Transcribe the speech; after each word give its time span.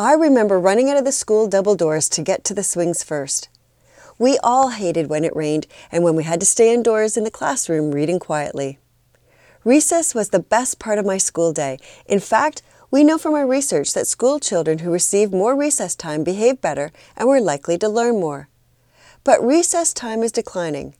I 0.00 0.12
remember 0.12 0.60
running 0.60 0.88
out 0.88 0.96
of 0.96 1.04
the 1.04 1.10
school 1.10 1.48
double 1.48 1.74
doors 1.74 2.08
to 2.10 2.22
get 2.22 2.44
to 2.44 2.54
the 2.54 2.62
swings 2.62 3.02
first. 3.02 3.48
We 4.16 4.38
all 4.44 4.68
hated 4.68 5.10
when 5.10 5.24
it 5.24 5.34
rained 5.34 5.66
and 5.90 6.04
when 6.04 6.14
we 6.14 6.22
had 6.22 6.38
to 6.38 6.46
stay 6.46 6.72
indoors 6.72 7.16
in 7.16 7.24
the 7.24 7.32
classroom 7.32 7.90
reading 7.90 8.20
quietly. 8.20 8.78
Recess 9.64 10.14
was 10.14 10.28
the 10.28 10.38
best 10.38 10.78
part 10.78 11.00
of 11.00 11.04
my 11.04 11.18
school 11.18 11.52
day. 11.52 11.80
In 12.06 12.20
fact, 12.20 12.62
we 12.92 13.02
know 13.02 13.18
from 13.18 13.34
our 13.34 13.44
research 13.44 13.92
that 13.94 14.06
school 14.06 14.38
children 14.38 14.78
who 14.78 14.92
received 14.92 15.32
more 15.32 15.56
recess 15.56 15.96
time 15.96 16.22
behaved 16.22 16.60
better 16.60 16.92
and 17.16 17.28
were 17.28 17.40
likely 17.40 17.76
to 17.78 17.88
learn 17.88 18.20
more. 18.20 18.48
But 19.24 19.44
recess 19.44 19.92
time 19.92 20.22
is 20.22 20.30
declining. 20.30 20.94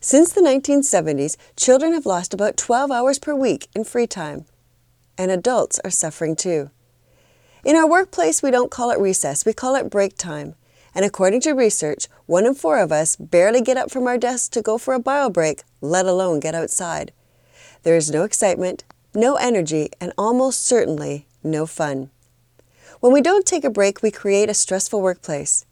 Since 0.00 0.32
the 0.32 0.40
1970s, 0.40 1.36
children 1.56 1.92
have 1.92 2.04
lost 2.04 2.34
about 2.34 2.56
12 2.56 2.90
hours 2.90 3.20
per 3.20 3.32
week 3.32 3.68
in 3.76 3.84
free 3.84 4.08
time. 4.08 4.46
And 5.16 5.30
adults 5.30 5.78
are 5.84 5.90
suffering 5.90 6.34
too. 6.34 6.72
In 7.64 7.76
our 7.76 7.88
workplace, 7.88 8.42
we 8.42 8.50
don't 8.50 8.70
call 8.70 8.90
it 8.90 9.00
recess, 9.00 9.46
we 9.46 9.54
call 9.54 9.74
it 9.74 9.88
break 9.88 10.18
time. 10.18 10.54
And 10.94 11.02
according 11.02 11.40
to 11.42 11.52
research, 11.52 12.08
one 12.26 12.44
in 12.44 12.54
four 12.54 12.78
of 12.78 12.92
us 12.92 13.16
barely 13.16 13.62
get 13.62 13.78
up 13.78 13.90
from 13.90 14.06
our 14.06 14.18
desks 14.18 14.50
to 14.50 14.60
go 14.60 14.76
for 14.76 14.92
a 14.92 15.00
bio 15.00 15.30
break, 15.30 15.62
let 15.80 16.04
alone 16.04 16.40
get 16.40 16.54
outside. 16.54 17.10
There 17.82 17.96
is 17.96 18.10
no 18.10 18.24
excitement, 18.24 18.84
no 19.14 19.36
energy, 19.36 19.88
and 19.98 20.12
almost 20.18 20.62
certainly 20.62 21.26
no 21.42 21.64
fun. 21.64 22.10
When 23.00 23.14
we 23.14 23.22
don't 23.22 23.46
take 23.46 23.64
a 23.64 23.70
break, 23.70 24.02
we 24.02 24.10
create 24.10 24.50
a 24.50 24.54
stressful 24.54 25.00
workplace. 25.00 25.64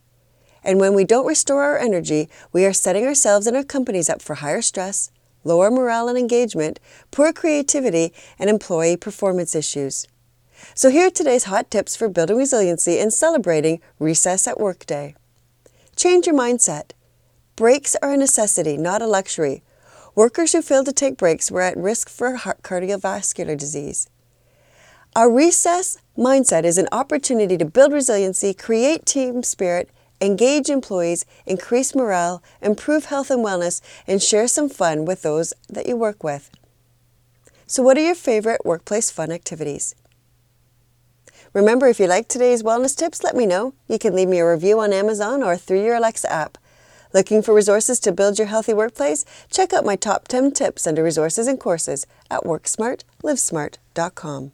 And 0.65 0.81
when 0.81 0.95
we 0.95 1.05
don't 1.05 1.27
restore 1.27 1.63
our 1.63 1.77
energy, 1.77 2.31
we 2.55 2.65
are 2.65 2.73
setting 2.73 3.05
ourselves 3.05 3.47
and 3.47 3.55
our 3.55 3.65
companies 3.65 4.09
up 4.09 4.23
for 4.23 4.37
higher 4.37 4.63
stress, 4.63 5.11
lower 5.45 5.71
morale 5.71 6.09
and 6.09 6.17
engagement, 6.17 6.81
poor 7.11 7.35
creativity, 7.35 8.15
and 8.39 8.49
employee 8.49 8.97
performance 8.97 9.55
issues. 9.55 10.07
So, 10.75 10.91
here 10.91 11.07
are 11.09 11.11
today's 11.11 11.45
hot 11.45 11.71
tips 11.71 11.97
for 11.97 12.09
building 12.09 12.37
resiliency 12.37 12.99
and 12.99 13.13
celebrating 13.13 13.81
Recess 13.99 14.47
at 14.47 14.61
Work 14.61 14.87
Day. 14.87 15.15
Change 15.97 16.27
your 16.27 16.37
mindset. 16.37 16.93
Breaks 17.57 17.95
are 18.03 18.13
a 18.13 18.17
necessity, 18.17 18.77
not 18.77 19.03
a 19.03 19.07
luxury. 19.07 19.63
Workers 20.15 20.53
who 20.53 20.63
failed 20.63 20.87
to 20.87 20.93
take 20.93 21.17
breaks 21.17 21.51
were 21.51 21.61
at 21.63 21.77
risk 21.77 22.09
for 22.09 22.37
cardiovascular 22.37 23.57
disease. 23.57 24.09
Our 25.15 25.31
recess 25.31 25.99
mindset 26.17 26.65
is 26.65 26.79
an 26.79 26.89
opportunity 26.91 27.59
to 27.59 27.65
build 27.65 27.93
resiliency, 27.93 28.55
create 28.55 29.05
team 29.05 29.43
spirit, 29.43 29.91
engage 30.23 30.71
employees, 30.71 31.27
increase 31.45 31.95
morale, 31.95 32.43
improve 32.63 33.07
health 33.07 33.31
and 33.31 33.45
wellness, 33.45 33.83
and 34.07 34.23
share 34.23 34.49
some 34.49 34.69
fun 34.69 35.05
with 35.05 35.23
those 35.23 35.53
that 35.69 35.87
you 35.87 35.97
work 35.97 36.25
with. 36.25 36.51
So, 37.67 37.83
what 37.83 37.99
are 37.99 38.05
your 38.05 38.15
favorite 38.15 38.65
workplace 38.65 39.11
fun 39.11 39.31
activities? 39.31 39.95
Remember, 41.55 41.87
if 41.87 42.01
you 42.01 42.07
like 42.07 42.29
today's 42.29 42.63
wellness 42.63 42.97
tips, 42.97 43.23
let 43.23 43.37
me 43.37 43.45
know. 43.45 43.75
You 43.87 43.99
can 43.99 44.15
leave 44.15 44.29
me 44.29 44.39
a 44.39 44.51
review 44.51 44.81
on 44.81 44.91
Amazon 44.93 45.43
or 45.43 45.57
through 45.57 45.85
your 45.85 45.97
Alexa 45.97 46.33
app. 46.33 46.57
Looking 47.13 47.43
for 47.43 47.53
resources 47.53 48.01
to 48.01 48.13
build 48.13 48.39
your 48.39 48.49
healthy 48.49 48.73
workplace? 48.73 49.27
Check 49.51 49.75
out 49.75 49.85
my 49.85 49.97
top 49.97 50.29
10 50.29 50.53
tips 50.53 50.87
under 50.87 51.05
resources 51.05 51.47
and 51.47 51.61
courses 51.61 52.07
at 52.31 52.45
WorkSmartLivesmart.com. 52.45 54.53